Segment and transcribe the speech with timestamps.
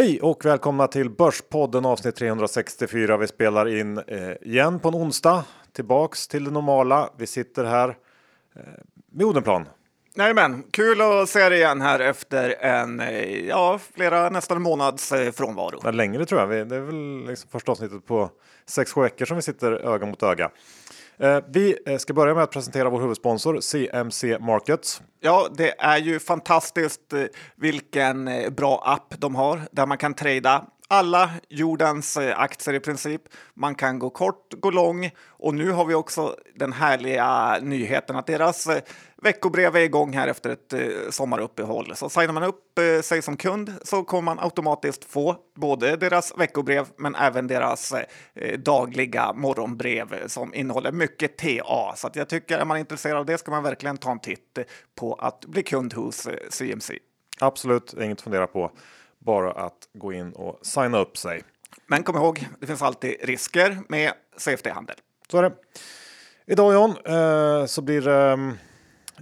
[0.00, 3.16] Hej och välkomna till Börspodden avsnitt 364.
[3.16, 5.44] Vi spelar in eh, igen på en onsdag.
[5.72, 7.10] Tillbaks till det normala.
[7.16, 8.62] Vi sitter här eh,
[9.12, 9.68] med Odenplan.
[10.14, 15.12] Jajamän, kul att se dig igen här efter en, eh, ja, flera, nästan en månads
[15.12, 15.90] eh, frånvaro.
[15.90, 16.46] Längre tror jag.
[16.46, 18.30] Vi, det är väl liksom första avsnittet på
[18.68, 20.50] 6-7 veckor som vi sitter öga mot öga.
[21.22, 25.02] Eh, vi eh, ska börja med att presentera vår huvudsponsor CMC Markets.
[25.20, 27.24] Ja, det är ju fantastiskt eh,
[27.56, 33.22] vilken bra app de har där man kan trada alla jordens aktier i princip.
[33.54, 38.26] Man kan gå kort, gå lång och nu har vi också den härliga nyheten att
[38.26, 38.68] deras
[39.22, 41.96] veckobrev är igång här efter ett eh, sommaruppehåll.
[41.96, 46.86] Så signar man upp sig som kund så kommer man automatiskt få både deras veckobrev
[46.96, 47.92] men även deras
[48.58, 51.96] dagliga morgonbrev som innehåller mycket TA.
[51.96, 54.58] Så jag tycker är man intresserad av det ska man verkligen ta en titt
[54.94, 56.98] på att bli kund hos CMC.
[57.40, 58.70] Absolut, inget att fundera på
[59.18, 61.42] bara att gå in och signa upp sig.
[61.86, 64.96] Men kom ihåg, det finns alltid risker med CFD-handel.
[65.30, 65.52] Så är det.
[66.46, 68.58] Idag John, eh, så blir det, mm,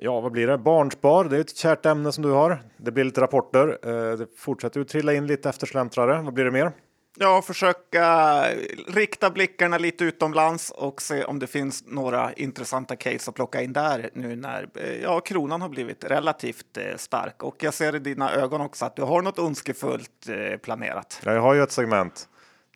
[0.00, 1.24] ja vad blir det, barnspar.
[1.24, 2.62] Det är ett kärt ämne som du har.
[2.76, 3.78] Det blir lite rapporter.
[3.82, 6.22] Eh, det fortsätter att trilla in lite eftersläntrare.
[6.22, 6.72] Vad blir det mer?
[7.20, 8.44] Ja, försöka
[8.86, 13.72] rikta blickarna lite utomlands och se om det finns några intressanta case att plocka in
[13.72, 17.42] där nu när eh, ja, kronan har blivit relativt eh, stark.
[17.42, 20.28] Och jag ser i dina ögon också att du har något önskefullt
[20.62, 21.20] planerat.
[21.24, 22.28] Ja, jag har ju ett segment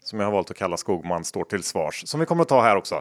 [0.03, 2.63] som jag har valt att kalla Skogman står till svars som vi kommer att ta
[2.63, 2.95] här också.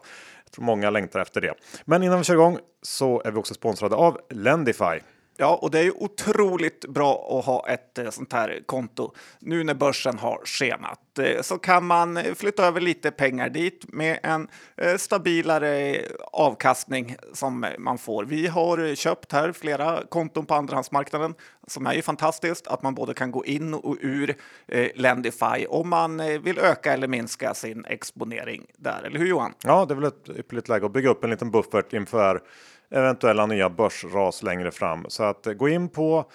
[0.45, 1.53] Jag tror många längtar efter det.
[1.85, 4.99] Men innan vi kör igång så är vi också sponsrade av Lendify.
[5.41, 9.63] Ja, och det är ju otroligt bra att ha ett eh, sånt här konto nu
[9.63, 11.19] när börsen har skenat.
[11.19, 14.47] Eh, så kan man eh, flytta över lite pengar dit med en
[14.97, 18.25] stabilare avkastning som man får.
[18.25, 21.33] Vi har köpt här flera konton på andrahandsmarknaden
[21.67, 24.35] som är ju fantastiskt att man både kan gå in och ur
[24.95, 29.03] Lendify om man vill öka eller minska sin exponering där.
[29.03, 29.53] Eller hur Johan?
[29.63, 32.41] Ja, det är väl ett ypperligt läge att bygga upp en liten buffert inför
[32.91, 35.05] eventuella nya börsras längre fram.
[35.07, 36.25] Så att gå in på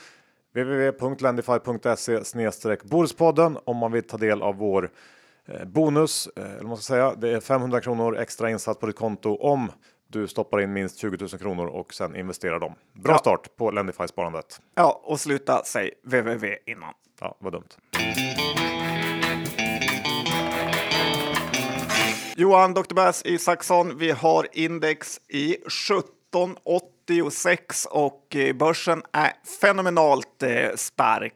[0.55, 4.91] www.lendify.se Borspodden om man vill ta del av vår
[5.47, 6.29] eh, bonus.
[6.37, 9.73] Eh, eller man ska säga, det är 500 kronor extra insatt på ditt konto om
[10.09, 12.75] du stoppar in minst 20 000 kronor och sen investerar dem.
[12.93, 13.19] Bra ja.
[13.19, 14.61] start på Lendify sparandet.
[14.75, 16.93] Ja, och sluta säg www innan.
[17.21, 17.69] Ja, vad dumt.
[22.39, 22.95] Johan Dr.
[22.95, 25.57] Bass Isaksson, vi har index i
[25.89, 30.43] 70 1986 och börsen är fenomenalt
[30.75, 31.35] stark.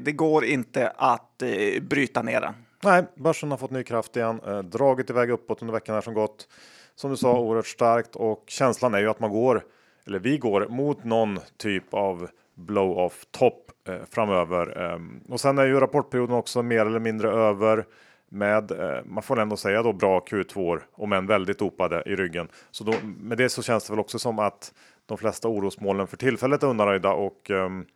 [0.00, 1.42] Det går inte att
[1.80, 2.54] bryta ner den.
[2.82, 6.48] Nej, börsen har fått ny kraft igen, dragit iväg uppåt under veckan här som gått.
[6.94, 9.62] Som du sa, oerhört starkt och känslan är ju att man går,
[10.06, 13.70] eller vi går mot någon typ av blow-off topp
[14.10, 14.98] framöver.
[15.28, 17.86] Och sen är ju rapportperioden också mer eller mindre över
[18.28, 22.48] med, eh, man får ändå säga då bra Q2 om än väldigt dopade i ryggen.
[22.70, 24.74] Så då, med det så känns det väl också som att
[25.06, 27.86] de flesta orosmolnen för tillfället är undanröjda och um,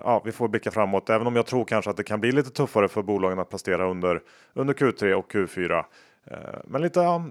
[0.00, 1.10] ja, vi får blicka framåt.
[1.10, 3.90] Även om jag tror kanske att det kan bli lite tuffare för bolagen att prestera
[3.90, 4.22] under
[4.54, 5.84] under Q3 och Q4.
[6.30, 7.24] Eh, men lite ja,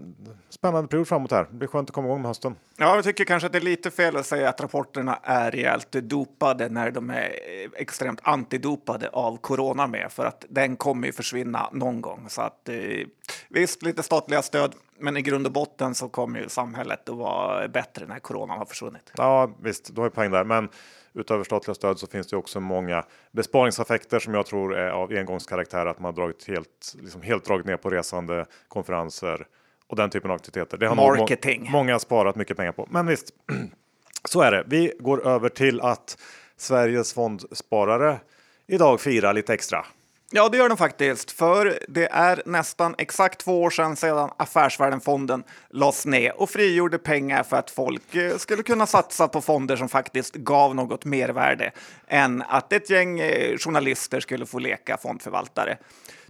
[0.50, 1.48] spännande period framåt här.
[1.52, 2.56] Det blir skönt att komma igång med hösten.
[2.78, 5.92] Ja, jag tycker kanske att det är lite fel att säga att rapporterna är rejält
[5.92, 7.32] dopade när de är
[7.76, 12.26] extremt antidopade av corona med, för att den kommer ju försvinna någon gång.
[12.30, 12.76] Så att eh,
[13.50, 17.68] visst, lite statliga stöd, men i grund och botten så kommer ju samhället att vara
[17.68, 19.12] bättre när coronan har försvunnit.
[19.18, 20.70] Ja, visst, du har ju poäng där, men
[21.16, 25.86] utöver statliga stöd så finns det också många besparingseffekter som jag tror är av engångskaraktär.
[25.86, 29.48] Att man har dragit helt, liksom helt dragit ner på resande, konferenser
[29.88, 30.78] och den typen av aktiviteter.
[30.78, 31.64] Det har Marketing.
[31.64, 32.88] Må många sparat mycket pengar på.
[32.92, 33.34] Men visst,
[34.30, 34.64] så är det.
[34.68, 36.18] Vi går över till att
[36.58, 38.20] Sveriges fondsparare
[38.68, 39.86] idag firar lite extra.
[40.32, 41.32] Ja, det gör den faktiskt.
[41.32, 47.44] För det är nästan exakt två år sedan sedan Affärsvärlden-fonden lades ner och frigjorde pengar
[47.44, 51.72] för att folk eh, skulle kunna satsa på fonder som faktiskt gav något mervärde
[52.08, 55.78] än att ett gäng eh, journalister skulle få leka fondförvaltare.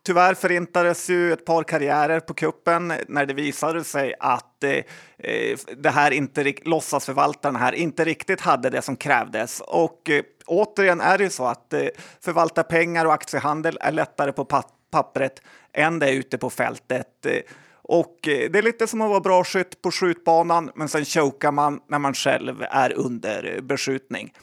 [0.06, 4.72] Tyvärr förintades ju ett par karriärer på kuppen när det visade sig att eh,
[5.18, 9.62] eh det här inte, låtsasförvaltaren här inte riktigt hade det som krävdes.
[9.66, 11.88] Och eh, återigen är det ju så att eh,
[12.22, 14.46] förvalta pengar och aktiehandel är lättare på
[14.92, 15.42] pappret
[15.74, 17.26] än det är ute på fältet.
[17.26, 17.42] Eh,
[17.82, 21.52] och eh, det är lite som att vara bra skytt på skjutbanan, men sen chokar
[21.52, 24.34] man när man själv är under beskjutning.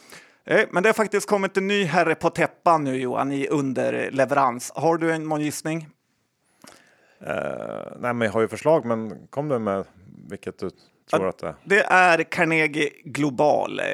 [0.44, 4.72] Eh, men det har faktiskt kommit en ny herre på täppan nu Johan i underleverans.
[4.74, 5.88] Har du en gissning?
[7.22, 7.28] Uh,
[7.98, 9.84] nej, men jag har ju förslag, men kom du med
[10.28, 10.70] vilket du
[11.10, 11.54] Tror att det.
[11.64, 13.80] Det är Carnegie Global.
[13.80, 13.84] Eh,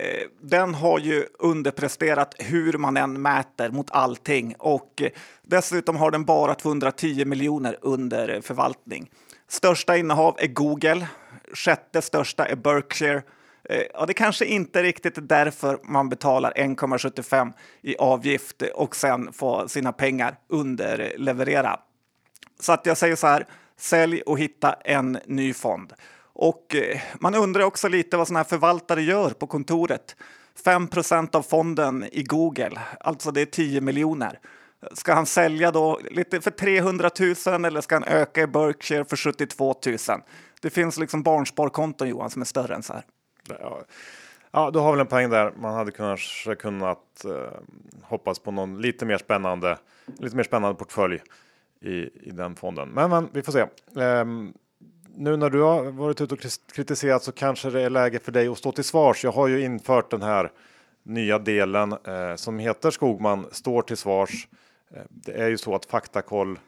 [0.41, 5.03] Den har ju underpresterat hur man än mäter mot allting och
[5.43, 9.11] dessutom har den bara 210 miljoner under förvaltning.
[9.49, 11.07] Största innehav är Google,
[11.53, 13.23] sjätte största är Berkshire.
[13.69, 19.33] Eh, Ja, det kanske inte riktigt är därför man betalar 1,75 i avgift och sen
[19.33, 21.81] får sina pengar underleverera.
[22.61, 25.93] Så att jag säger så här, sälj och hitta en ny fond.
[26.33, 30.17] Och eh, man undrar också lite vad sådana här förvaltare gör på kontoret.
[30.65, 34.39] 5% av fonden i Google, alltså det är 10 miljoner.
[34.93, 37.11] Ska han sälja då lite för 300
[37.47, 39.97] 000 eller ska han öka i Berkshire för 72 000?
[40.63, 43.05] Det finns liksom barnsparkonton Johan som är större än så här.
[43.61, 43.83] Ja,
[44.51, 45.53] ja, du har väl en poäng där.
[45.57, 47.61] Man hade kanske kunnat eh,
[48.03, 49.79] hoppas på någon lite mer spännande,
[50.19, 51.21] lite mer spännande portfölj
[51.81, 52.89] i, i den fonden.
[52.89, 53.67] Men, men vi får se.
[54.03, 54.53] Ehm,
[55.15, 56.41] nu när du har varit ute och
[56.73, 59.25] kritiserat så kanske det är läge för dig att stå till svars.
[59.25, 60.53] Jag har ju infört den här
[61.03, 64.49] nya delen eh, som heter Skogman står till svars.
[64.91, 66.59] Eh, det är ju så att faktakoll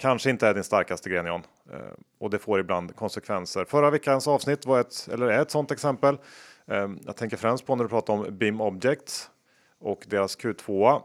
[0.00, 1.42] kanske inte är din starkaste gren John.
[1.72, 1.78] Eh,
[2.18, 3.64] och det får ibland konsekvenser.
[3.64, 6.18] Förra veckans avsnitt var ett, eller är ett sådant exempel.
[6.66, 9.30] Eh, jag tänker främst på när du pratar om BIM Objects
[9.78, 11.02] och deras Q2.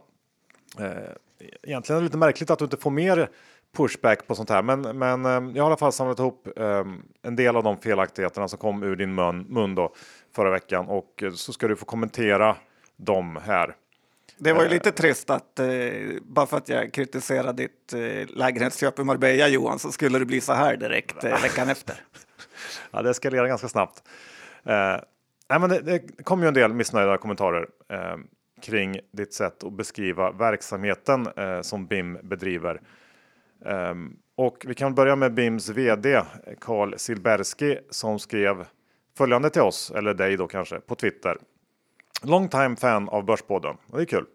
[0.79, 0.87] Eh,
[1.63, 3.29] egentligen är det lite märkligt att du inte får mer
[3.77, 6.47] pushback på sånt här, men, men jag har i alla fall samlat ihop
[7.21, 9.93] en del av de felaktigheterna som kom ur din mun, mun då
[10.35, 12.55] förra veckan och så ska du få kommentera
[12.97, 13.75] dem här.
[14.37, 15.67] Det var ju lite trist att eh,
[16.21, 20.41] bara för att jag kritiserade ditt eh, lägenhetsköp i Marbella Johan så skulle det bli
[20.41, 21.95] så här direkt eh, veckan efter.
[22.91, 24.03] Ja, det eskalerar ganska snabbt.
[24.63, 24.97] Eh,
[25.49, 28.17] nej, men det, det kom ju en del missnöjda kommentarer eh,
[28.61, 32.81] kring ditt sätt att beskriva verksamheten eh, som BIM bedriver.
[33.65, 36.21] Ehm, och vi kan börja med BIMs vd
[36.61, 38.65] Carl Silberski som skrev
[39.17, 41.37] följande till oss, eller dig då kanske, på Twitter.
[42.21, 43.77] Long time fan av Börspodden.
[43.91, 44.25] Och det är kul.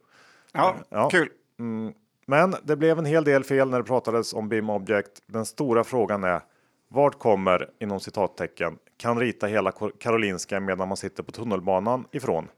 [0.52, 1.10] Ja, Ja.
[1.10, 1.28] kul.
[1.58, 1.92] Mm,
[2.26, 5.22] men det blev en hel del fel när det pratades om BIM Object.
[5.26, 6.40] Den stora frågan är
[6.88, 12.48] vart kommer inom citattecken kan rita hela Karolinska medan man sitter på tunnelbanan ifrån?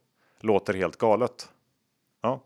[0.41, 1.49] Låter helt galet.
[2.23, 2.41] Ja,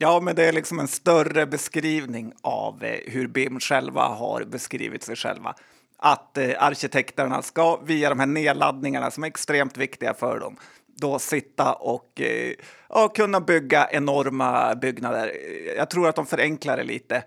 [0.00, 5.02] Ja, men det är liksom en större beskrivning av eh, hur BIM själva har beskrivit
[5.02, 5.54] sig själva.
[5.96, 10.56] Att eh, arkitekterna ska via de här nedladdningarna som är extremt viktiga för dem
[11.00, 12.52] då sitta och eh,
[12.88, 15.32] ja, kunna bygga enorma byggnader.
[15.76, 17.24] Jag tror att de förenklar det lite.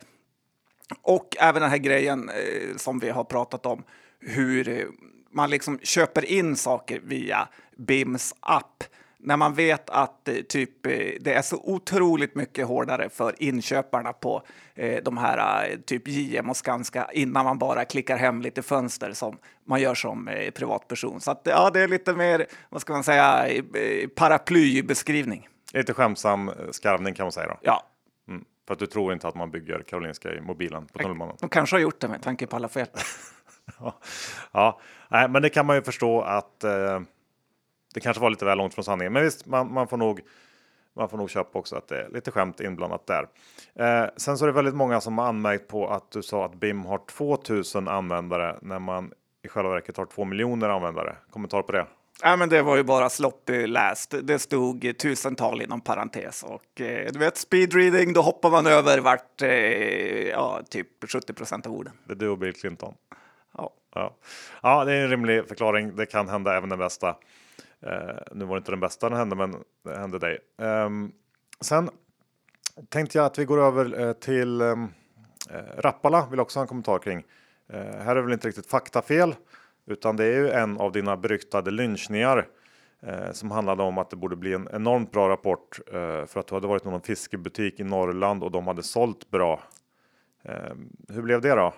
[1.01, 3.83] Och även den här grejen eh, som vi har pratat om,
[4.19, 4.85] hur eh,
[5.31, 7.47] man liksom köper in saker via
[7.77, 8.83] BIMs app.
[9.23, 14.13] När man vet att eh, typ, eh, det är så otroligt mycket hårdare för inköparna
[14.13, 14.43] på
[14.75, 19.13] eh, de här eh, typ JM och Skanska innan man bara klickar hem lite fönster
[19.13, 21.21] som man gör som eh, privatperson.
[21.21, 23.47] Så att, ja, det är lite mer, vad ska man säga,
[24.15, 25.47] paraplybeskrivning.
[25.73, 27.57] lite skämtsam skarvning kan man säga då.
[27.61, 27.87] Ja,
[28.27, 28.43] Mm.
[28.67, 31.35] För att du tror inte att man bygger Karolinska i mobilen på tunnelbanan.
[31.39, 32.87] de kanske har gjort det med tanke på alla fel.
[33.79, 33.99] Ja,
[34.51, 34.79] ja.
[35.09, 36.99] Nej, men det kan man ju förstå att eh,
[37.93, 39.13] det kanske var lite väl långt från sanningen.
[39.13, 40.21] Men visst, man, man, får nog,
[40.95, 43.27] man får nog köpa också att det är lite skämt inblandat där.
[43.75, 46.55] Eh, sen så är det väldigt många som har anmärkt på att du sa att
[46.55, 51.15] BIM har 2000 användare när man i själva verket har 2 miljoner användare.
[51.29, 51.85] Kommentar på det?
[52.23, 54.15] Ja, men det var ju bara sloppy läst.
[54.23, 59.41] Det stod tusental inom parentes och eh, du vet speedreading, då hoppar man över vart
[59.41, 59.49] eh,
[60.29, 61.93] ja, typ 70 procent av orden.
[62.05, 62.93] Det är du och Bill Clinton.
[63.57, 63.73] Ja.
[63.95, 64.15] Ja.
[64.61, 65.95] ja, det är en rimlig förklaring.
[65.95, 67.15] Det kan hända även den bästa.
[67.81, 70.39] Eh, nu var det inte den bästa den hände, men det hände dig.
[70.57, 71.11] Ehm,
[71.61, 71.89] sen
[72.89, 74.87] tänkte jag att vi går över eh, till ehm,
[75.49, 76.27] eh, Rappala.
[76.31, 77.23] Vill också ha en kommentar kring.
[77.69, 79.35] Eh, här är väl inte riktigt faktafel,
[79.85, 82.47] utan det är ju en av dina beryktade lynchningar
[82.99, 86.47] eh, som handlade om att det borde bli en enormt bra rapport eh, för att
[86.47, 89.63] du hade varit i någon fiskebutik i Norrland och de hade sålt bra.
[90.43, 91.73] Ehm, hur blev det då?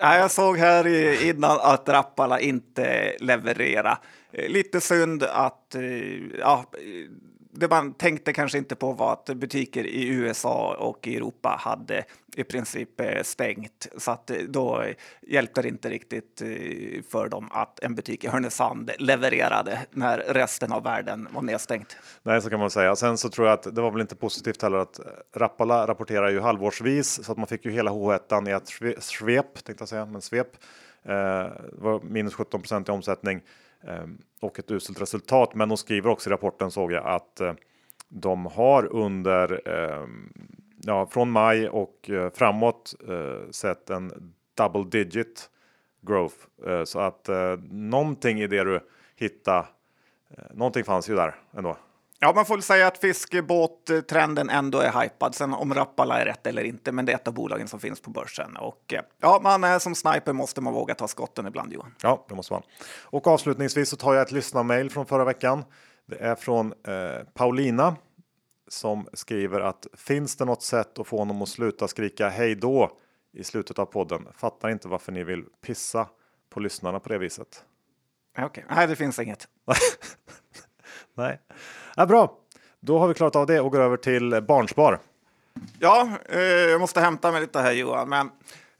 [0.00, 0.86] Ja, jag såg här
[1.22, 3.98] innan att Rappala inte levererade.
[4.32, 5.82] Eh, lite synd att eh,
[6.38, 6.64] ja,
[7.58, 12.04] det man tänkte kanske inte på var att butiker i USA och i Europa hade
[12.36, 13.86] i princip eh, stängt.
[13.96, 14.84] Så att eh, då
[15.22, 16.48] hjälpte det inte riktigt eh,
[17.10, 21.96] för dem att en butik i Härnösand levererade när resten av världen var nedstängt.
[22.22, 22.96] Nej, så kan man säga.
[22.96, 25.00] Sen så tror jag att det var väl inte positivt heller att
[25.36, 28.52] Rappala rapporterar ju halvårsvis så att man fick ju hela H1 i
[28.92, 30.56] ett svep, tänkte jag säga, men svep.
[31.02, 31.12] Eh,
[31.72, 33.40] var minus 17 procent i omsättning
[33.82, 35.54] Ehm, och ett uselt resultat.
[35.54, 37.54] Men de skriver också i rapporten såg jag att eh,
[38.08, 40.32] de har under ehm,
[40.82, 45.50] ja, från maj och eh, framåt eh, sett en double digit
[46.00, 46.36] growth.
[46.84, 47.28] Så att
[47.70, 48.80] någonting i det du
[49.16, 49.66] hitta.
[50.50, 51.76] Någonting fanns ju där ändå.
[52.20, 55.34] Ja, man får väl säga att fiskebåttrenden ändå är hypad.
[55.34, 58.00] Sen om Rappala är rätt eller inte, men det är ett av bolagen som finns
[58.00, 58.56] på börsen.
[58.56, 61.94] Och eh, ja, man är som sniper måste man våga ta skotten ibland, Johan.
[62.02, 62.62] Ja, det måste man.
[63.02, 65.64] Och avslutningsvis så tar jag ett lyssnarmail från förra veckan.
[66.06, 67.96] Det är från eh, Paulina
[68.68, 72.96] som skriver att finns det något sätt att få honom att sluta skrika hej då
[73.32, 74.28] i slutet av podden?
[74.34, 76.08] Fattar inte varför ni vill pissa
[76.50, 77.64] på lyssnarna på det viset.
[78.32, 78.64] Okej, okay.
[78.76, 79.48] nej, det finns inget.
[81.18, 81.40] nej,
[81.96, 82.38] ja, bra.
[82.80, 84.98] Då har vi klarat av det och går över till barnspar.
[85.78, 88.30] Ja, eh, jag måste hämta mig lite här Johan, men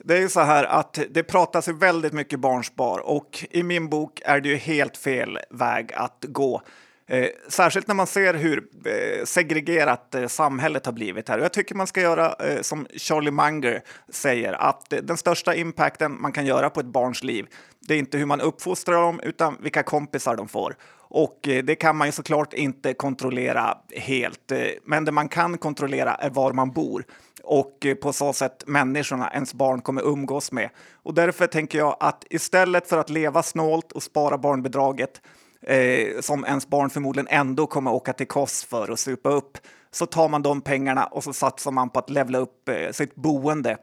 [0.04, 3.88] det är ju så här att det pratas ju väldigt mycket barnspar och i min
[3.88, 6.62] bok är det ju helt fel väg att gå.
[7.10, 11.38] Eh, särskilt när man ser hur eh, segregerat eh, samhället har blivit här.
[11.38, 15.54] Och jag tycker man ska göra eh, som Charlie Munger säger, att eh, den största
[15.54, 17.46] impacten man kan göra på ett barns liv,
[17.80, 20.76] det är inte hur man uppfostrar dem, utan vilka kompisar de får.
[21.10, 25.58] Och eh, det kan man ju såklart inte kontrollera helt, eh, men det man kan
[25.58, 27.04] kontrollera är var man bor
[27.48, 30.70] och eh, på så sätt människorna ens barn kommer umgås med.
[31.02, 35.20] Och därför tänker jag att istället för att leva snålt och spara barnbidraget
[35.62, 39.58] eh, som ens barn förmodligen ändå kommer åka till Kos för och supa upp,
[39.90, 43.14] så tar man de pengarna och så satsar man på att levla upp eh, sitt
[43.14, 43.76] boende.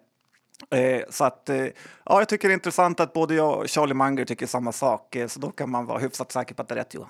[0.69, 1.73] Eh, så att, eh, ja,
[2.05, 5.27] jag tycker det är intressant att både jag och Charlie Munger tycker samma sak, eh,
[5.27, 7.09] så då kan man vara hyfsat säker på att det är rätt Johan.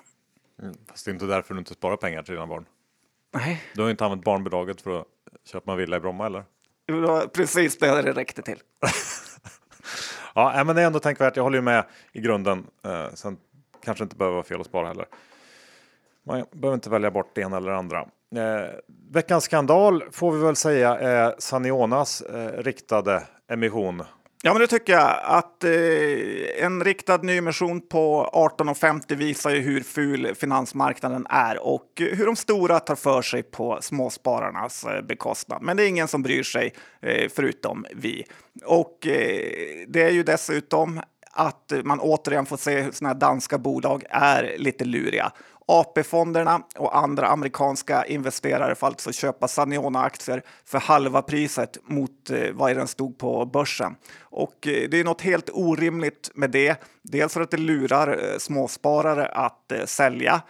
[0.61, 2.65] Mm, fast det är inte därför du inte sparar pengar till dina barn.
[3.33, 3.63] Nej.
[3.73, 5.07] Du har inte använt barnbidraget för att
[5.45, 6.43] köpa en villa i Bromma eller?
[6.87, 8.61] Jo, precis det det räckte till.
[10.35, 11.35] ja, men det är ändå tänkvärt.
[11.35, 12.67] Jag håller ju med i grunden.
[12.85, 13.37] Eh, sen
[13.83, 15.05] kanske inte behöver vara fel att spara heller.
[16.23, 17.99] Man behöver inte välja bort det ena eller andra.
[18.35, 18.69] Eh,
[19.11, 24.03] veckans skandal får vi väl säga är Sanionas eh, riktade emission.
[24.43, 25.19] Ja, men det tycker jag.
[25.23, 32.25] Att eh, en riktad nyemission på 18,50 visar ju hur ful finansmarknaden är och hur
[32.25, 35.61] de stora tar för sig på småspararnas eh, bekostnad.
[35.61, 38.25] Men det är ingen som bryr sig eh, förutom vi.
[38.65, 43.57] Och eh, det är ju dessutom att man återigen får se hur sådana här danska
[43.57, 45.31] bolag är lite luriga.
[45.67, 52.75] AP-fonderna och andra amerikanska investerare får alltså köpa Saniona-aktier för halva priset mot eh, vad
[52.75, 53.95] den stod på börsen.
[54.19, 56.83] Och eh, det är något helt orimligt med det.
[57.01, 60.41] Dels för att det lurar eh, småsparare att sälja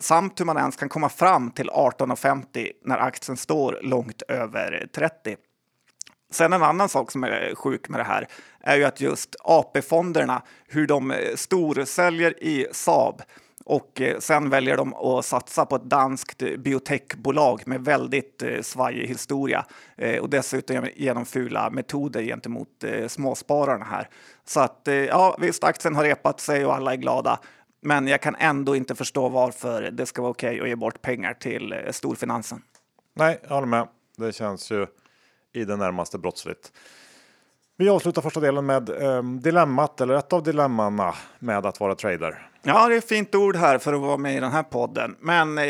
[0.00, 5.36] samt hur man ens kan komma fram till 18,50 när aktien står långt över 30.
[6.30, 8.28] Sen en annan sak som är sjuk med det här
[8.60, 13.22] är ju att just AP-fonderna, hur de storsäljer i Saab
[13.70, 18.60] och eh, sen väljer de att satsa på ett danskt eh, biotechbolag med väldigt eh,
[18.62, 19.64] svajig historia
[20.20, 24.08] och dessutom genom fula metoder gentemot småspararna här.
[24.44, 27.40] Så att ja, visst, aktien har repat sig och alla är glada.
[27.82, 31.02] Men jag kan ändå inte förstå varför det ska vara okej okay att ge bort
[31.02, 32.62] pengar till storfinansen.
[33.16, 33.88] Nej, jag håller med.
[34.16, 34.86] Det känns ju
[35.52, 36.72] i det närmaste brottsligt.
[37.80, 42.48] Vi avslutar första delen med eh, dilemmat, eller ett av dilemmana med att vara trader.
[42.62, 45.16] Ja, det är ett fint ord här för att vara med i den här podden.
[45.20, 45.64] Men eh,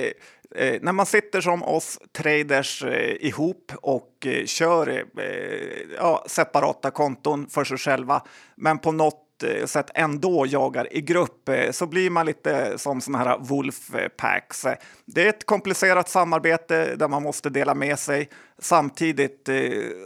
[0.54, 6.24] eh när man sitter som oss traders eh, ihop och eh, kör eh, eh ja,
[6.26, 8.22] separata konton för sig själva,
[8.54, 13.00] men på något Eh, sätt ändå jagar i grupp eh, så blir man lite som
[13.00, 14.64] såna här Wolfpacks.
[14.64, 18.28] Eh, det är ett komplicerat samarbete där man måste dela med sig
[18.58, 19.56] samtidigt eh,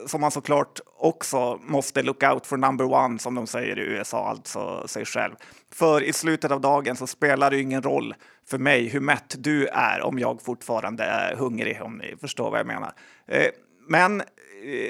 [0.06, 4.28] som man såklart också måste look out for number one som de säger i USA,
[4.28, 5.34] alltså sig själv.
[5.72, 8.14] För i slutet av dagen så spelar det ingen roll
[8.50, 12.60] för mig hur mätt du är om jag fortfarande är hungrig, om ni förstår vad
[12.60, 12.92] jag menar.
[13.88, 14.22] Men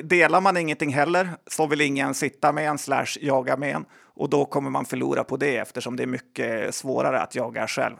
[0.02, 3.84] delar man ingenting heller så vill ingen sitta med en slash jaga med en
[4.16, 7.96] och då kommer man förlora på det eftersom det är mycket svårare att jaga själv.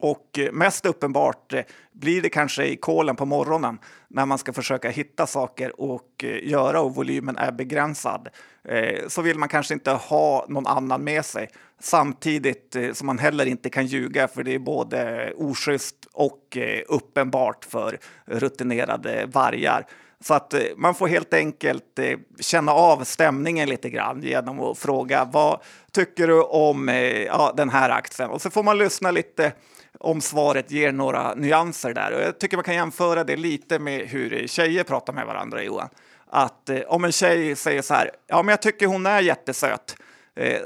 [0.00, 4.90] Och mest uppenbart eh, blir det kanske i kolen på morgonen när man ska försöka
[4.90, 8.28] hitta saker och eh, göra och volymen är begränsad.
[8.64, 13.46] Eh, så vill man kanske inte ha någon annan med sig samtidigt som man heller
[13.46, 16.58] inte kan ljuga för det är både oschysst och
[16.88, 19.86] uppenbart för rutinerade vargar.
[20.20, 24.78] Så att eh, man får helt enkelt eh, känna av stämningen lite grann genom att
[24.78, 25.60] fråga vad
[25.92, 28.30] tycker du om eh, ja, den här aktien?
[28.30, 29.52] Och så får man lyssna lite
[29.98, 32.12] om svaret ger några nyanser där.
[32.12, 35.88] Och jag tycker man kan jämföra det lite med hur tjejer pratar med varandra, Johan.
[36.30, 39.96] Att om en tjej säger så här, ja men jag tycker hon är jättesöt,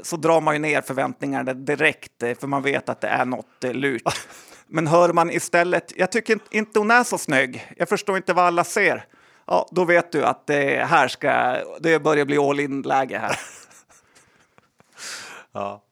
[0.01, 4.01] så drar man ju ner förväntningarna direkt, för man vet att det är något lurt.
[4.67, 8.45] Men hör man istället, jag tycker inte hon är så snygg, jag förstår inte vad
[8.45, 9.05] alla ser
[9.47, 13.31] ja, då vet du att det här ska, det börjar bli all in-läge här.
[15.51, 15.83] ja.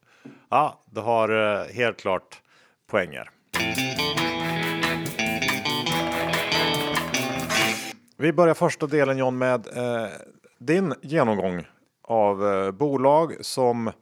[0.50, 2.40] Ja, du har eh, helt klart
[2.90, 3.30] poänger.
[8.16, 10.08] Vi börjar första delen John med eh,
[10.58, 11.66] din genomgång
[12.02, 13.92] av eh, bolag som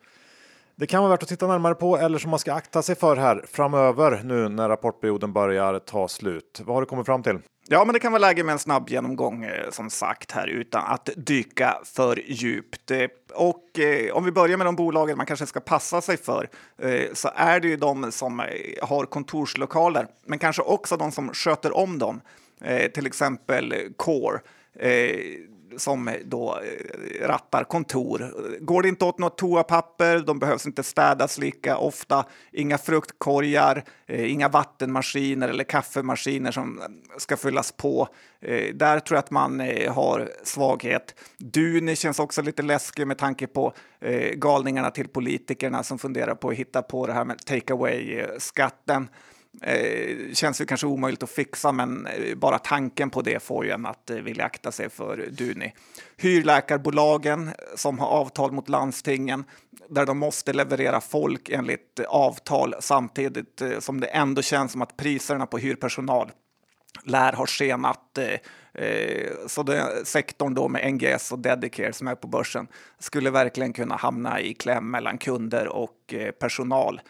[0.77, 3.17] det kan vara värt att titta närmare på eller som man ska akta sig för
[3.17, 6.61] här framöver nu när rapportperioden börjar ta slut.
[6.65, 7.39] Vad har du kommit fram till?
[7.73, 10.85] Ja, men det kan vara läge med en snabb genomgång eh, som sagt här utan
[10.87, 12.91] att dyka för djupt.
[12.91, 16.49] Eh, och eh, om vi börjar med de bolagen man kanske ska passa sig för
[16.79, 18.47] eh, så är det ju de som eh,
[18.83, 22.21] har kontorslokaler, men kanske också de som sköter om dem.
[22.61, 24.41] Eh, till exempel Core
[25.81, 28.35] som eh, då eh, rattar kontor.
[28.61, 34.33] Går det inte åt något toapapper, de behövs inte städas lika ofta, inga fruktkorgar, eh,
[34.33, 36.81] inga vattenmaskiner eller kaffemaskiner som
[37.19, 38.09] ska fyllas på.
[38.75, 41.15] Där tror jag att man har svaghet.
[41.39, 43.73] Duni känns också lite läskig med tanke på
[44.35, 49.09] galningarna till politikerna som funderar på att hitta på det här med take away-skatten.
[49.63, 53.71] Eh, känns ju kanske omöjligt att fixa, men eh, bara tanken på det får ju
[53.71, 55.73] en att eh, vilja akta sig för Duni.
[56.17, 59.45] Hyrläkarbolagen eh, som har avtal mot landstingen
[59.89, 64.83] där de måste leverera folk enligt eh, avtal samtidigt eh, som det ändå känns som
[64.83, 66.31] att priserna på hyrpersonal
[67.05, 68.19] lär ha skenat.
[68.19, 72.67] Eh, eh, så den sektorn då med NGS och Dedicare som är på börsen
[72.99, 77.01] skulle verkligen kunna hamna i kläm mellan kunder och personal.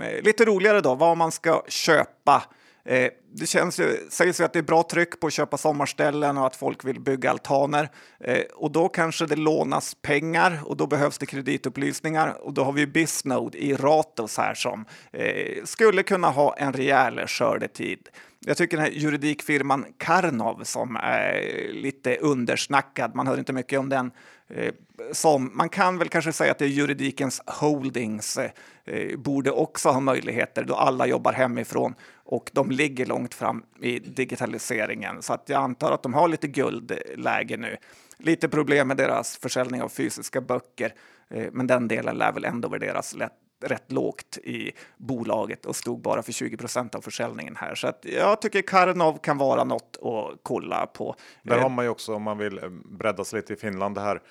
[0.00, 2.42] Eh, lite roligare då, vad man ska köpa.
[2.84, 6.38] Eh, det känns ju, sägs ju att det är bra tryck på att köpa sommarställen
[6.38, 7.88] och att folk vill bygga altaner.
[8.20, 12.46] Eh, och då kanske det lånas pengar och då behövs det kreditupplysningar.
[12.46, 17.26] Och då har vi Bisnode i Ratos här som eh, skulle kunna ha en rejäl
[17.26, 18.08] skördetid.
[18.46, 21.42] Jag tycker den här juridikfirman Karnov som är
[21.72, 24.10] lite undersnackad, man hör inte mycket om den,
[24.48, 24.74] eh,
[25.12, 28.38] som man kan väl kanske säga att det är juridikens holdings
[28.84, 33.98] eh, borde också ha möjligheter då alla jobbar hemifrån och de ligger långt fram i
[33.98, 35.22] digitaliseringen.
[35.22, 37.76] Så att jag antar att de har lite guldläge nu.
[38.18, 40.94] Lite problem med deras försäljning av fysiska böcker,
[41.30, 46.00] eh, men den delen lär väl ändå värderas lätt rätt lågt i bolaget och stod
[46.00, 47.74] bara för 20 procent av försäljningen här.
[47.74, 51.14] Så att jag tycker Karnov kan vara något att kolla på.
[51.42, 54.00] Där har man ju också om man vill eh, bredda sig lite i Finland det
[54.00, 54.22] här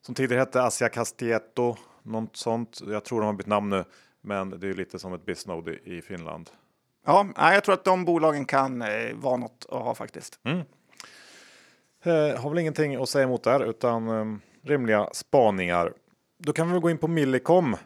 [0.00, 2.80] som tidigare hette Asia Castieto, något sånt.
[2.86, 3.84] Jag tror de har bytt namn nu,
[4.20, 6.50] men det är lite som ett Bisnode i Finland.
[7.06, 10.40] Ja, jag tror att de bolagen kan eh, vara något att ha faktiskt.
[10.44, 10.58] Mm.
[12.02, 15.92] Eh, har väl ingenting att säga emot där, utan eh, rimliga spaningar.
[16.38, 17.78] Då kan vi gå in på Millicom Eh,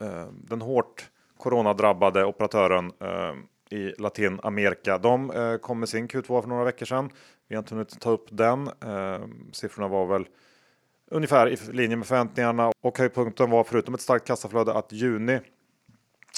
[0.00, 3.34] Eh, den hårt coronadrabbade operatören eh,
[3.78, 4.98] i Latinamerika.
[4.98, 7.10] De eh, kom med sin Q2 för några veckor sedan.
[7.48, 8.70] Vi har inte hunnit ta upp den.
[9.52, 10.28] Siffrorna var väl
[11.10, 15.40] ungefär i linje med förväntningarna och höjdpunkten var förutom ett starkt kassaflöde att juni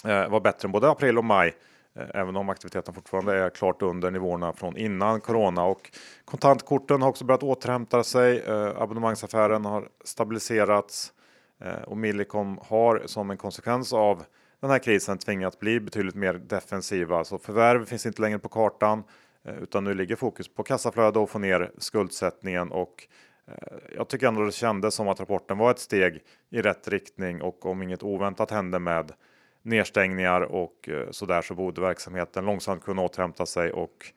[0.04, 1.54] var bättre än både april och maj.
[2.14, 5.90] Även om aktiviteten fortfarande är klart under nivåerna från innan corona och
[6.24, 8.44] kontantkorten har också börjat återhämta sig.
[8.76, 11.12] Abonnemangsaffären har stabiliserats
[11.60, 14.24] Eh, och Millicom har som en konsekvens av
[14.60, 17.24] den här krisen tvingats bli betydligt mer defensiva.
[17.24, 19.04] Så förvärv finns inte längre på kartan
[19.44, 23.08] eh, utan nu ligger fokus på kassaflöde och få ner skuldsättningen och
[23.46, 27.42] eh, jag tycker ändå det kändes som att rapporten var ett steg i rätt riktning
[27.42, 29.12] och om inget oväntat hände med
[29.62, 34.12] nedstängningar och sådär så borde verksamheten långsamt kunna återhämta sig och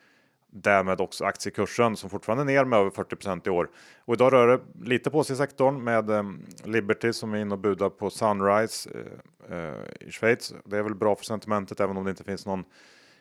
[0.50, 3.70] därmed också aktiekursen som fortfarande är ner med över 40% i år.
[4.06, 6.24] Och idag rör det lite på sig i sektorn med eh,
[6.64, 8.90] Liberty som är inne och budar på Sunrise
[9.50, 10.54] eh, eh, i Schweiz.
[10.66, 12.64] Det är väl bra för sentimentet även om det inte finns någon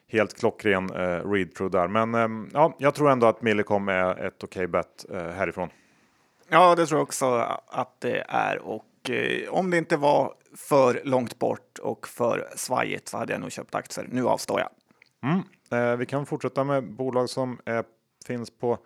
[0.08, 1.88] helt klockren eh, read-through där.
[1.88, 5.68] Men eh, ja, jag tror ändå att Millicom är ett okej okay bet eh, härifrån.
[6.48, 11.00] Ja, det tror jag också att det är och eh, om det inte var för
[11.04, 14.06] långt bort och för svajigt så hade jag nog köpt aktier.
[14.10, 14.68] Nu avstår jag.
[15.22, 15.42] Mm.
[15.70, 17.82] Eh, vi kan fortsätta med bolag som eh,
[18.26, 18.78] finns på,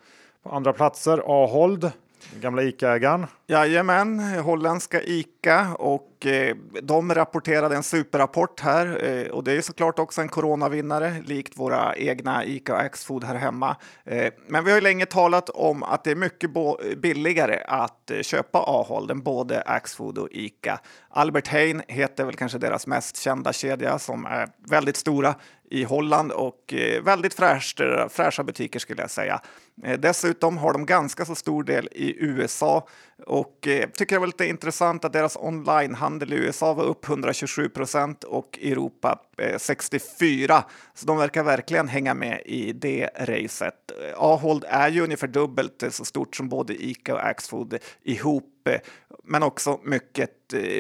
[0.43, 1.23] på andra platser.
[1.27, 1.93] Ahold,
[2.41, 3.27] gamla ICA-ägaren.
[3.47, 9.99] Jajamän, holländska ICA och eh, de rapporterade en superrapport här eh, och det är såklart
[9.99, 13.77] också en coronavinnare likt våra egna ICA och Axfood här hemma.
[14.05, 16.51] Eh, men vi har ju länge talat om att det är mycket
[16.97, 20.81] billigare att eh, köpa Ahold än både Axfood och ICA.
[21.09, 25.35] Albert Heijn heter väl kanske deras mest kända kedja som är väldigt stora
[25.71, 29.41] i Holland och eh, väldigt fräscht, fräscha butiker skulle jag säga.
[29.85, 32.87] Eh, dessutom har de ganska så stor del i USA
[33.27, 37.69] och eh, tycker det var lite intressant att deras onlinehandel i USA var upp 127
[37.69, 40.65] procent och i Europa eh, 64.
[40.95, 43.75] Så de verkar verkligen hänga med i det racet.
[43.91, 48.81] Eh, Ahold är ju ungefär dubbelt så stort som både Ica och Axfood ihop eh,
[49.25, 50.31] men också mycket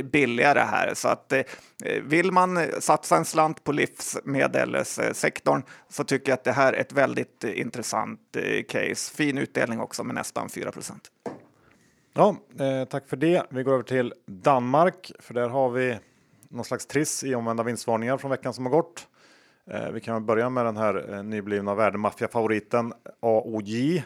[0.04, 0.94] billigare här.
[0.94, 1.32] Så att
[2.02, 6.92] vill man satsa en slant på livsmedelssektorn så tycker jag att det här är ett
[6.92, 8.20] väldigt intressant
[8.68, 9.14] case.
[9.14, 11.10] Fin utdelning också med nästan 4 procent.
[12.14, 13.46] Ja, eh, tack för det.
[13.48, 15.98] Vi går över till Danmark, för där har vi
[16.48, 19.08] någon slags triss i omvända vinstvarningar från veckan som har gått.
[19.66, 24.04] Eh, vi kan börja med den här eh, nyblivna värdemaffia-favoriten AOJ.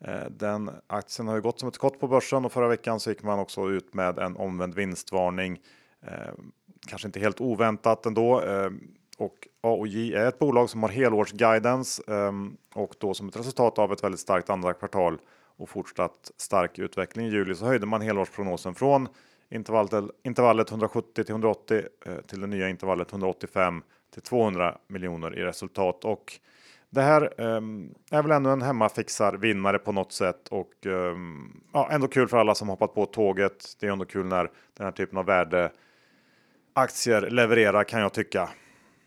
[0.00, 3.10] Eh, den aktien har ju gått som ett skott på börsen och förra veckan så
[3.10, 5.60] gick man också ut med en omvänd vinstvarning.
[6.06, 6.32] Eh,
[6.88, 8.40] kanske inte helt oväntat ändå.
[8.42, 8.70] Eh,
[9.18, 12.32] och AOJ är ett bolag som har helårsguidance eh,
[12.74, 15.18] och då som ett resultat av ett väldigt starkt andra kvartal
[15.56, 19.08] och fortsatt stark utveckling i juli så höjde man helårsprognosen från
[19.50, 25.42] intervallet, intervallet 170 till 180 eh, till det nya intervallet 185 till 200 miljoner i
[25.42, 26.32] resultat och
[26.90, 31.88] det här um, är väl ändå en hemmafixar vinnare på något sätt och um, ja,
[31.90, 33.76] ändå kul för alla som hoppat på tåget.
[33.80, 38.48] Det är ändå kul när den här typen av värdeaktier levererar kan jag tycka.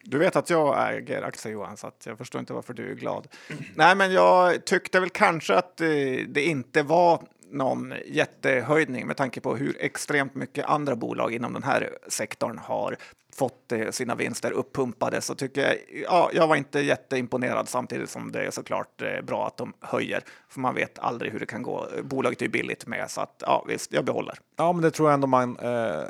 [0.09, 3.27] Du vet att jag äger aktier Johan, så jag förstår inte varför du är glad.
[3.75, 5.87] Nej, men jag tyckte väl kanske att eh,
[6.27, 11.63] det inte var någon jättehöjning med tanke på hur extremt mycket andra bolag inom den
[11.63, 12.97] här sektorn har
[13.35, 18.31] fått eh, sina vinster uppumpade så tycker jag, ja, jag var inte jätteimponerad samtidigt som
[18.31, 20.23] det är såklart eh, bra att de höjer.
[20.49, 21.87] För man vet aldrig hur det kan gå.
[22.03, 24.39] Bolaget är billigt med så att ja, visst, jag behåller.
[24.57, 26.03] Ja, men det tror jag ändå man eh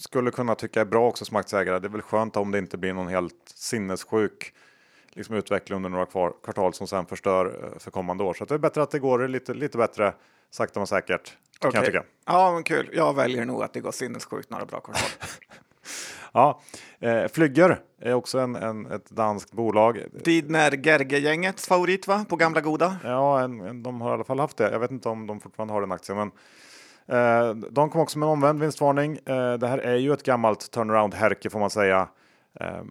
[0.00, 1.78] skulle kunna tycka är bra också som aktieägare.
[1.78, 4.52] Det är väl skönt om det inte blir någon helt sinnessjuk
[5.12, 8.34] liksom utveckling under några kvar, kvartal som sen förstör eh, för kommande år.
[8.34, 10.14] Så det är bättre att det går lite, lite bättre
[10.50, 11.36] sakta men säkert.
[11.58, 11.70] Okay.
[11.70, 12.04] Kan jag tycka.
[12.26, 12.90] Ja, men kul.
[12.92, 15.08] Jag väljer nog att det går sinnessjukt några bra kvartal.
[16.32, 16.60] ja,
[17.00, 20.04] eh, Flygger är också en, en, ett danskt bolag.
[20.24, 22.24] Didner Gerge-gängets favorit va?
[22.28, 22.96] På gamla goda?
[23.04, 24.70] Ja, en, en, de har i alla fall haft det.
[24.70, 26.30] Jag vet inte om de fortfarande har den aktien, men
[27.10, 29.18] Eh, de kom också med en omvänd vinstvarning.
[29.26, 32.08] Eh, det här är ju ett gammalt turnaround-härke får man säga.
[32.60, 32.82] Eh,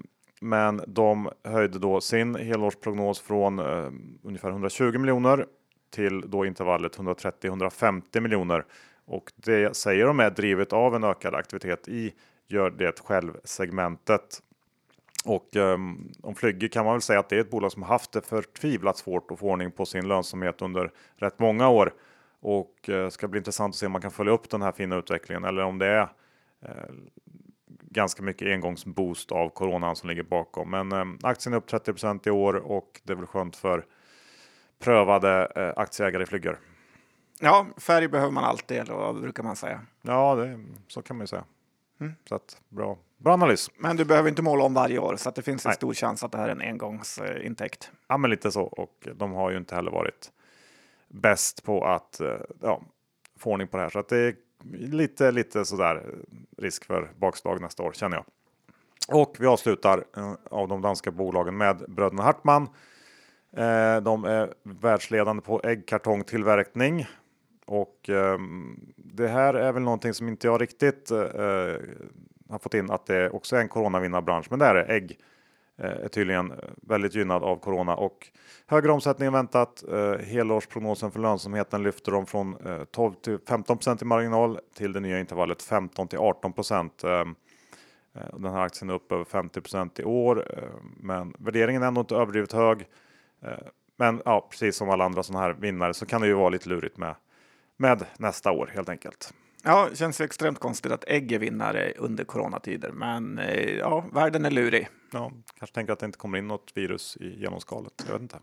[0.41, 3.89] men de höjde då sin helårsprognos från eh,
[4.23, 5.45] ungefär 120 miljoner
[5.91, 8.65] till då intervallet 130-150 miljoner.
[9.05, 12.13] Och det säger de är drivet av en ökad aktivitet i
[12.47, 14.41] gör det själv segmentet.
[15.25, 18.11] Och um, om Flygge kan man väl säga att det är ett bolag som haft
[18.11, 21.93] det förtvivlat svårt att få ordning på sin lönsamhet under rätt många år.
[22.41, 24.95] Och eh, ska bli intressant att se om man kan följa upp den här fina
[24.95, 26.09] utvecklingen eller om det är
[26.61, 26.93] eh,
[27.81, 30.69] ganska mycket engångsboost av coronan som ligger bakom.
[30.69, 33.85] Men eh, aktien är upp 30% i år och det är väl skönt för
[34.79, 36.59] prövade aktieägare i flygor.
[37.39, 39.81] Ja, färg behöver man alltid, eller brukar man säga?
[40.01, 41.43] Ja, det, så kan man ju säga.
[41.99, 42.13] Mm.
[42.29, 43.71] Så att, bra, bra analys.
[43.77, 45.75] Men du behöver inte måla om varje år, så att det finns en Nej.
[45.75, 47.91] stor chans att det här är en engångsintäkt.
[48.07, 48.63] Ja, men lite så.
[48.63, 50.31] Och de har ju inte heller varit
[51.09, 52.81] bäst på att eh, ja,
[53.39, 53.89] få ordning på det här.
[53.89, 54.35] Så att det är
[54.73, 58.25] lite, lite sådär eh, risk för bakslag nästa år känner jag.
[59.21, 62.67] Och vi avslutar eh, av de danska bolagen med bröderna Hartman.
[64.01, 67.07] De är världsledande på äggkartongtillverkning
[67.65, 71.09] och ehm, det här är väl någonting som inte jag riktigt
[72.49, 74.91] har fått in att det också är en coronavinnarbransch, men det är.
[74.91, 75.19] Ägg
[75.79, 78.27] Eh, är tydligen väldigt gynnad av corona och
[78.67, 79.83] högre omsättning än väntat.
[79.91, 84.99] Eh, helårsprognosen för lönsamheten lyfter de från eh, 12 till 15% i marginal till det
[84.99, 87.35] nya intervallet 15 till 18%
[88.13, 90.45] den här aktien är upp över 50% i år,
[90.97, 92.87] men värderingen är ändå inte överdrivet hög.
[93.97, 96.69] Men ja, precis som alla andra sådana här vinnare så kan det ju vara lite
[96.69, 97.15] lurigt med,
[97.77, 99.33] med nästa år helt enkelt.
[99.63, 104.05] Ja, det känns ju extremt konstigt att ägg är vinnare under coronatider, men eh, ja,
[104.13, 104.87] världen är lurig.
[105.11, 108.03] Ja, kanske tänker att det inte kommer in något virus i genomskalet.
[108.05, 108.39] Jag vet inte.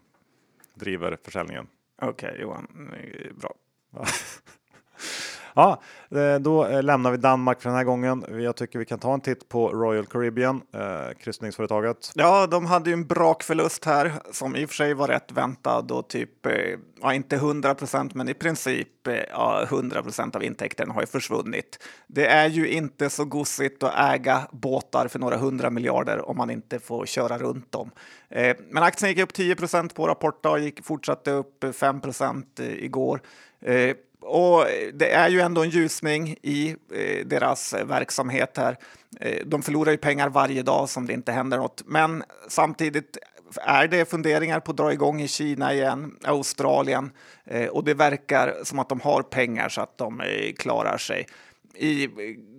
[0.75, 1.67] Driver försäljningen.
[2.03, 2.95] Okej, okay, Johan,
[3.35, 3.55] bra.
[5.57, 8.25] Ja, eh, då eh, lämnar vi Danmark för den här gången.
[8.43, 12.13] Jag tycker vi kan ta en titt på Royal Caribbean, eh, kryssningsföretaget.
[12.15, 15.93] Ja, de hade ju en brakförlust här som i och för sig var rätt väntad
[15.93, 16.53] och typ, eh,
[17.03, 21.07] ja inte 100 procent, men i princip eh, ja, 100 procent av intäkterna har ju
[21.07, 21.85] försvunnit.
[22.07, 26.51] Det är ju inte så gossigt att äga båtar för några hundra miljarder om man
[26.51, 27.91] inte får köra runt dem.
[28.29, 33.21] Eh, men aktien gick upp 10 procent på rapportdag, gick fortsatte upp 5 procent igår.
[34.27, 38.77] Och det är ju ändå en ljusning i eh, deras verksamhet här.
[39.21, 43.19] Eh, de förlorar ju pengar varje dag som det inte händer något, men samtidigt
[43.55, 47.11] är det funderingar på att dra igång i Kina igen, Australien
[47.45, 51.27] eh, och det verkar som att de har pengar så att de eh, klarar sig.
[51.79, 52.09] I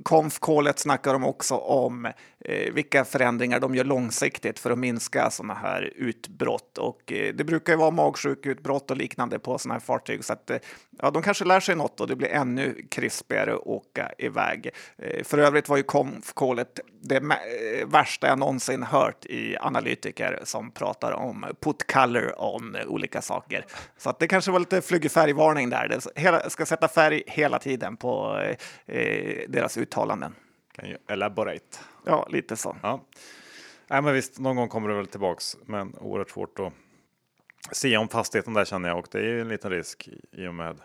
[0.04, 2.06] konfkålet snackar de också om
[2.40, 6.78] eh, vilka förändringar de gör långsiktigt för att minska sådana här utbrott.
[6.78, 10.24] Och eh, det brukar ju vara magsjukutbrott och liknande på sådana här fartyg.
[10.24, 10.58] Så att, eh,
[11.02, 14.70] ja, de kanske lär sig något och det blir ännu krispigare att åka iväg.
[14.98, 20.72] Eh, för övrigt var ju konfkålet det eh, värsta jag någonsin hört i analytiker som
[20.72, 23.66] pratar om put color on olika saker.
[23.98, 25.88] Så att det kanske var lite flygerfärgvarning där.
[25.88, 28.42] Det hela, ska sätta färg hela tiden på
[28.86, 29.07] eh,
[29.48, 30.36] deras uttalanden.
[30.72, 31.78] Kan ju elaborate.
[32.06, 32.76] Ja, lite så.
[32.84, 33.02] Ja.
[33.88, 36.74] Nej, men visst, någon gång kommer det väl tillbaks, men oerhört svårt att
[37.72, 40.54] se om fastigheten där känner jag och det är ju en liten risk i och
[40.54, 40.78] med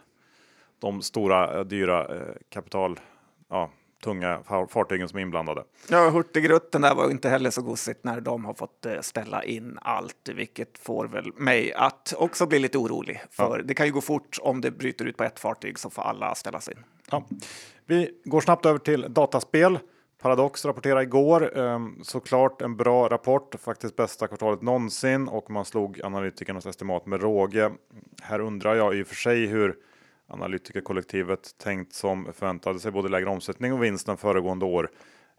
[0.78, 3.00] de stora eh, dyra eh, kapital,
[3.48, 3.70] ja,
[4.02, 5.64] tunga fartygen som är inblandade.
[5.88, 9.78] Ja, Hurtigruten där var inte heller så gosigt när de har fått eh, ställa in
[9.82, 13.22] allt, vilket får väl mig att också bli lite orolig.
[13.30, 13.62] För ja.
[13.64, 16.34] det kan ju gå fort om det bryter ut på ett fartyg så får alla
[16.34, 16.84] ställas in.
[17.10, 17.24] Ja.
[17.92, 19.78] Vi går snabbt över till dataspel.
[20.22, 26.00] Paradox rapporterade igår ehm, såklart en bra rapport, faktiskt bästa kvartalet någonsin och man slog
[26.04, 27.70] analytikernas estimat med råge.
[28.22, 29.76] Här undrar jag i och för sig hur
[30.26, 34.90] analytikerkollektivet tänkt som förväntade sig både lägre omsättning och vinst än föregående år.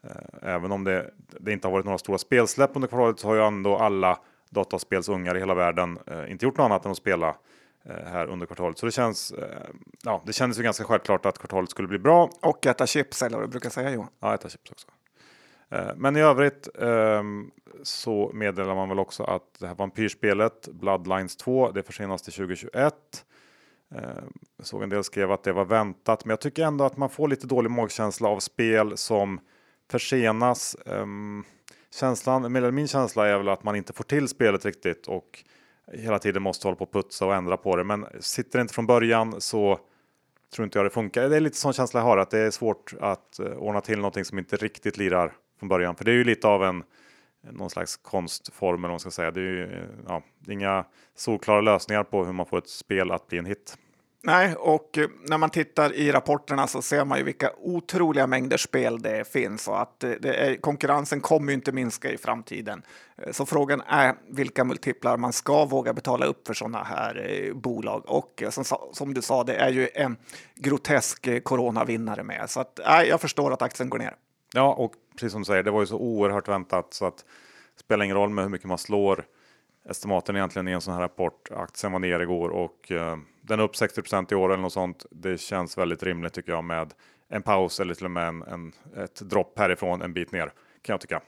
[0.04, 3.36] Eh, även om det, det, inte har varit några stora spelsläpp under kvartalet så har
[3.36, 7.36] ju ändå alla dataspelsungar i hela världen eh, inte gjort något annat än att spela
[7.86, 8.78] här under kvartalet.
[8.78, 9.34] Så det känns,
[10.04, 12.30] ja, det kändes ju ganska självklart att kvartalet skulle bli bra.
[12.42, 14.10] Och äta chips eller vad du brukar säga Johan.
[14.20, 14.88] Ja, äta chips också.
[15.96, 17.52] Men i övrigt ehm,
[17.84, 22.94] så meddelar man väl också att det här vampyrspelet Bloodlines 2, det försenas till 2021.
[24.58, 27.10] Jag såg en del skrev att det var väntat, men jag tycker ändå att man
[27.10, 29.40] får lite dålig magkänsla av spel som
[29.92, 30.76] försenas.
[30.86, 31.44] Ehm,
[32.00, 35.44] känslan, min känsla är väl att man inte får till spelet riktigt och
[35.92, 37.84] hela tiden måste hålla på och putsa och ändra på det.
[37.84, 39.80] Men sitter det inte från början så
[40.54, 41.30] tror inte jag det funkar.
[41.30, 43.98] Det är lite sån känsla jag har att det är svårt att eh, ordna till
[43.98, 45.96] någonting som inte riktigt lirar från början.
[45.96, 46.84] För det är ju lite av en
[47.52, 49.32] någon slags konstform eller vad man ska säga.
[49.32, 53.28] Det är ju eh, ja, inga solklara lösningar på hur man får ett spel att
[53.28, 53.78] bli en hit.
[54.26, 58.58] Nej, och eh, när man tittar i rapporterna så ser man ju vilka otroliga mängder
[58.58, 62.82] spel det finns och att eh, det är, konkurrensen kommer ju inte minska i framtiden.
[63.18, 68.04] Eh, så frågan är vilka multiplar man ska våga betala upp för sådana här bolag.
[68.06, 70.18] Och som, som, du sa, det är ju en
[70.56, 72.50] grotesk coronavinnare med.
[72.50, 74.16] Så att, nej, jag förstår att aktien går ner.
[74.54, 77.80] Ja, och precis som du säger, det var ju så oerhört väntat så att det
[77.80, 79.26] spelar ingen roll med hur mycket man slår
[79.90, 81.50] estimaten egentligen i en sån här rapport.
[81.52, 85.06] Aktien var ner igår och eh, den är upp 60% i år eller något sånt.
[85.12, 86.94] Det känns väldigt rimligt tycker jag med
[87.30, 90.94] en paus eller till och med en, en ett dropp härifrån en bit ner kan
[90.94, 91.22] jag tycka.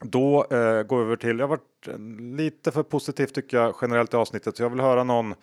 [0.00, 1.98] Då eh, går vi över till, jag har varit eh,
[2.36, 5.34] lite för positiv tycker jag generellt i avsnittet så jag vill höra någon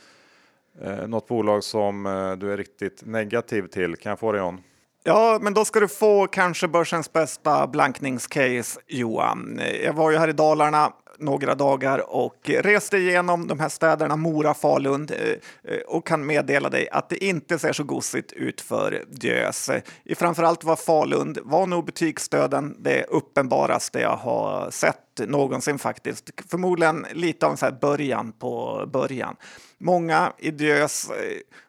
[0.82, 3.95] eh, något bolag som eh, du är riktigt negativ till.
[3.95, 4.62] Kan jag få det John?
[5.03, 9.60] Ja, men då ska du få kanske börsens bästa blankningscase, Johan.
[9.84, 14.54] Jag var ju här i Dalarna några dagar och reste igenom de här städerna Mora,
[14.54, 19.04] Falun eh, eh, och kan meddela dig att det inte ser så gosigt ut för
[19.08, 19.69] Diös.
[20.15, 24.97] Framförallt var Falun var nog butiksdöden det uppenbaraste jag har sett
[25.28, 26.30] någonsin faktiskt.
[26.49, 29.36] Förmodligen lite av en så början på början.
[29.78, 31.15] Många, idös, eh,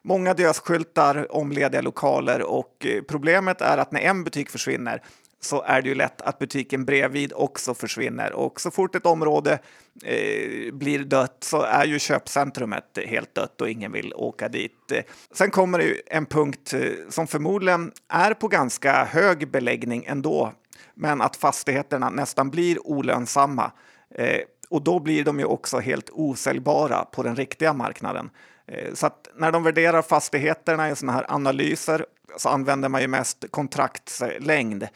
[0.01, 5.01] många dösskyltar om lediga lokaler och problemet är att när en butik försvinner
[5.41, 8.33] så är det ju lätt att butiken bredvid också försvinner.
[8.33, 9.59] Och så fort ett område
[10.03, 14.91] eh, blir dött så är ju köpcentrumet helt dött och ingen vill åka dit.
[15.31, 20.53] Sen kommer det ju en punkt eh, som förmodligen är på ganska hög beläggning ändå,
[20.93, 23.71] men att fastigheterna nästan blir olönsamma.
[24.15, 28.29] Eh, och då blir de ju också helt osäljbara på den riktiga marknaden.
[28.67, 32.05] Eh, så att när de värderar fastigheterna i sådana här analyser
[32.37, 34.87] så använder man ju mest kontraktslängd.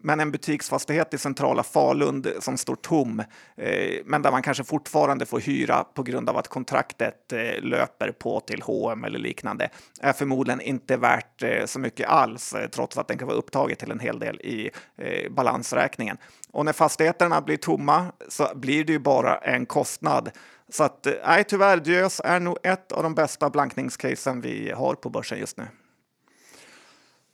[0.00, 3.20] Men en butiksfastighet i centrala Falun som står tom,
[3.56, 8.12] eh, men där man kanske fortfarande får hyra på grund av att kontraktet eh, löper
[8.12, 9.68] på till H&M eller liknande,
[10.00, 13.78] är förmodligen inte värt eh, så mycket alls, eh, trots att den kan vara upptaget
[13.78, 16.16] till en hel del i eh, balansräkningen.
[16.50, 20.30] Och när fastigheterna blir tomma så blir det ju bara en kostnad.
[20.68, 24.94] Så att, eh, nej, tyvärr, Diös är nog ett av de bästa blankningscasen vi har
[24.94, 25.64] på börsen just nu.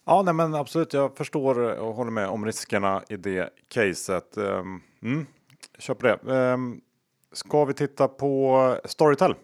[0.07, 0.93] Ja, nej, men absolut.
[0.93, 4.37] Jag förstår och håller med om riskerna i det caset.
[4.37, 5.27] Um, mm,
[5.87, 6.19] på det.
[6.23, 6.81] Um,
[7.33, 9.35] ska vi titta på Storytel?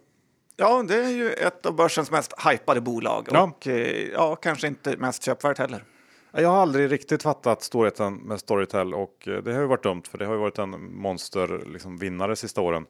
[0.56, 3.42] Ja, det är ju ett av börsens mest hypade bolag ja.
[3.42, 5.84] och eh, ja, kanske inte mest köpvärt heller.
[6.32, 10.02] Jag har aldrig riktigt fattat storheten med Storytel och eh, det har ju varit dumt
[10.10, 12.86] för det har ju varit en monster liksom, vinnare sista åren.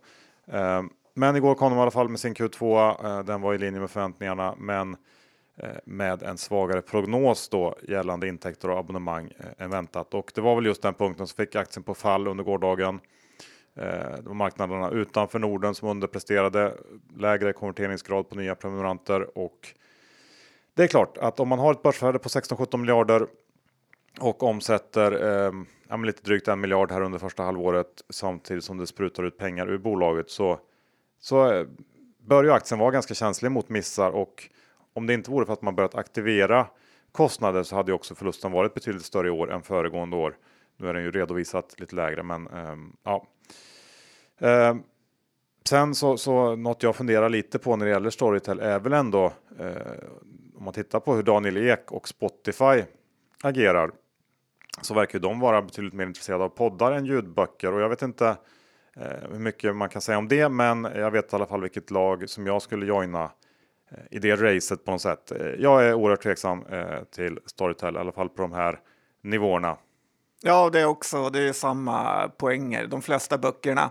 [0.47, 2.91] Um, men igår kom de i alla fall med sin Q2.
[3.05, 4.97] Uh, den var i linje med förväntningarna, men
[5.63, 10.15] Eh, med en svagare prognos då gällande intäkter och abonnemang eh, än väntat.
[10.15, 13.01] Och det var väl just den punkten som fick aktien på fall under gårdagen.
[13.75, 13.85] Eh,
[14.17, 16.75] det var marknaderna utanför Norden som underpresterade,
[17.17, 19.75] lägre konverteringsgrad på nya prenumeranter och
[20.75, 23.27] det är klart att om man har ett börsvärde på 16-17 miljarder
[24.21, 25.13] och omsätter
[25.91, 29.71] eh, lite drygt en miljard här under första halvåret samtidigt som det sprutar ut pengar
[29.71, 30.61] ur bolaget så,
[31.21, 31.67] så
[32.19, 34.49] bör ju aktien vara ganska känslig mot missar och
[34.93, 36.67] om det inte vore för att man börjat aktivera
[37.13, 40.37] kostnader så hade ju också förlusten varit betydligt större i år än föregående år.
[40.77, 43.27] Nu är den ju redovisat lite lägre, men eh, ja.
[44.39, 44.77] Eh,
[45.69, 49.33] sen så, så något jag funderar lite på när det gäller Storytel är väl ändå
[49.59, 49.77] eh,
[50.57, 52.85] om man tittar på hur Daniel Ek och Spotify
[53.43, 53.91] agerar
[54.83, 58.37] så verkar de vara betydligt mer intresserade av poddar än ljudböcker och jag vet inte
[58.97, 61.91] eh, hur mycket man kan säga om det, men jag vet i alla fall vilket
[61.91, 63.31] lag som jag skulle joina
[63.91, 65.33] Eh, i det racet på något sätt.
[65.33, 68.79] Eh, jag är oerhört tveksam eh, till Storytel, i alla fall på de här
[69.23, 69.77] nivåerna.
[70.43, 71.31] Ja, det är också.
[71.31, 72.87] Det är samma poänger.
[72.87, 73.91] De flesta böckerna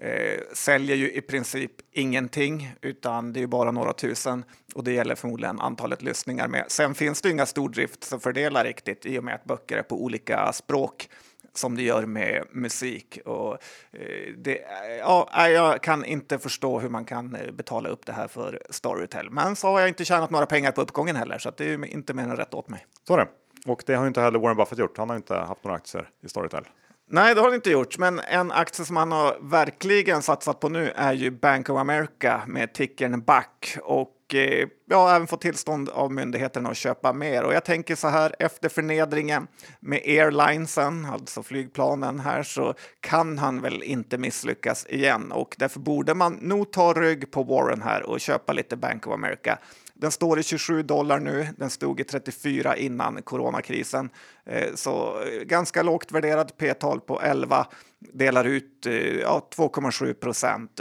[0.00, 5.14] eh, säljer ju i princip ingenting, utan det är bara några tusen och det gäller
[5.14, 6.64] förmodligen antalet lyssningar med.
[6.68, 11.08] Sen finns det inga stordriftsfördelar riktigt i och med att böcker är på olika språk
[11.54, 13.18] som det gör med musik.
[13.24, 13.52] Och,
[13.92, 14.60] eh, det,
[14.98, 19.30] ja, jag kan inte förstå hur man kan eh, betala upp det här för Storytel.
[19.30, 22.14] Men så har jag inte tjänat några pengar på uppgången heller, så det är inte
[22.14, 22.86] mer än rätt åt mig.
[23.06, 23.28] Så det.
[23.66, 24.98] Och det har inte heller Warren Buffett gjort.
[24.98, 26.64] Han har inte haft några aktier i Storytel.
[27.12, 30.68] Nej, det har det inte gjort, men en aktie som han har verkligen satsat på
[30.68, 35.40] nu är ju Bank of America med tickern BAC och och eh, ja, även fått
[35.40, 37.44] tillstånd av myndigheterna att köpa mer.
[37.44, 39.46] Och jag tänker så här efter förnedringen
[39.80, 46.14] med airlinesen, alltså flygplanen här, så kan han väl inte misslyckas igen och därför borde
[46.14, 49.58] man nog ta rygg på Warren här och köpa lite Bank of America.
[49.94, 51.46] Den står i 27 dollar nu.
[51.56, 54.10] Den stod i 34 innan coronakrisen.
[54.46, 57.66] Eh, så eh, ganska lågt värderad P-tal på 11.
[58.12, 58.86] Delar ut
[59.20, 60.80] ja, 2,7 procent.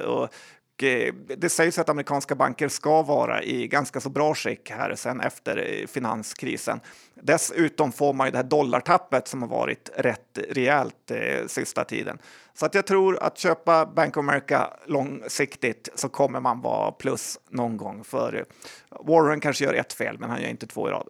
[0.83, 5.21] Eh, det sägs att amerikanska banker ska vara i ganska så bra skick här sen
[5.21, 6.79] efter eh, finanskrisen.
[7.13, 12.17] Dessutom får man ju det här dollartappet som har varit rätt rejält eh, sista tiden.
[12.53, 17.39] Så att jag tror att köpa Bank of America långsiktigt så kommer man vara plus
[17.49, 18.03] någon gång.
[18.03, 18.43] För eh,
[19.05, 21.07] Warren kanske gör ett fel, men han gör inte två i rad.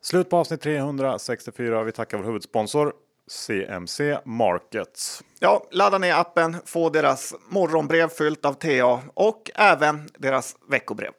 [0.00, 1.82] Slut på avsnitt 364.
[1.82, 2.92] Vi tackar vår huvudsponsor
[3.28, 5.24] CMC Markets.
[5.38, 11.12] Ja, ladda ner appen, få deras morgonbrev fyllt av TA och även deras veckobrev.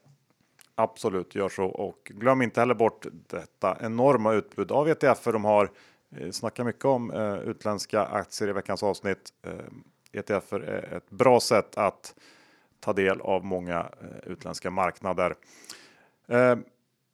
[0.75, 5.71] Absolut, gör så och glöm inte heller bort detta enorma utbud av ETFer de har.
[6.17, 9.29] Eh, snackar mycket om eh, utländska aktier i veckans avsnitt.
[9.45, 12.15] Eh, ETFer är ett bra sätt att
[12.79, 15.35] ta del av många eh, utländska marknader.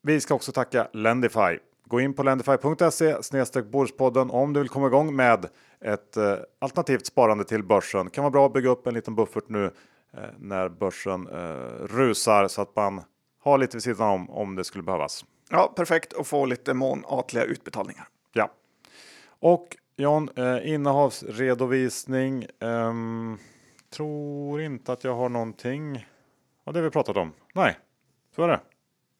[0.03, 1.57] Vi ska också tacka Lendify.
[1.85, 5.45] Gå in på lendify.se Börspodden om du vill komma igång med
[5.81, 8.09] ett eh, alternativt sparande till börsen.
[8.09, 9.71] Kan vara bra att bygga upp en liten buffert nu
[10.37, 11.27] när börsen
[11.87, 13.01] rusar så att man
[13.43, 15.25] ha lite vid sidan om om det skulle behövas.
[15.49, 18.07] Ja, perfekt att få lite månatliga utbetalningar.
[18.33, 18.51] Ja,
[19.39, 22.43] och John, eh, innehavsredovisning.
[22.43, 22.93] Eh,
[23.89, 26.07] tror inte att jag har någonting
[26.63, 27.33] av det vi pratat om.
[27.53, 27.77] Nej,
[28.35, 28.59] så är det.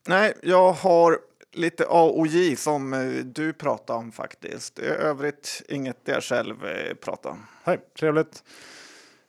[0.08, 1.20] Nej, jag har
[1.56, 4.80] lite A och J som eh, du pratade om faktiskt.
[4.80, 7.46] I övrigt inget jag själv eh, pratar om.
[7.64, 8.44] Hej, trevligt.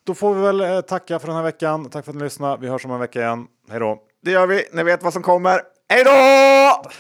[0.05, 1.91] Då får vi väl eh, tacka för den här veckan.
[1.91, 2.57] Tack för att ni lyssnade.
[2.61, 3.47] Vi hörs om en vecka igen.
[3.71, 4.03] Hej då!
[4.23, 4.65] Det gör vi.
[4.73, 5.63] Ni vet vad som kommer.
[5.89, 6.91] Hej då!